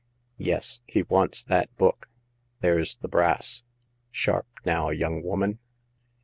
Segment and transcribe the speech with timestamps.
[0.49, 2.09] "Yes; he wants that book.
[2.61, 3.61] There's the brass.
[4.09, 5.59] Sharp, now, young woman